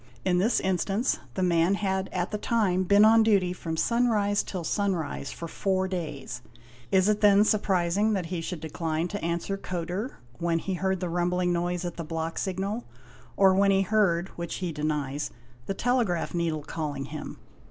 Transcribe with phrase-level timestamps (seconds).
[0.25, 1.75] In this instance, the man...
[1.75, 6.41] had at the time been on duty from sunrise till sunrise for four days.
[6.91, 11.09] Is it then surprising that he should decline to answer Kodur when he heard the
[11.09, 12.83] rumbling noise at the block signal,
[13.37, 15.29] or when he heard (which he denies)
[15.67, 17.37] the telegraph needle calling him.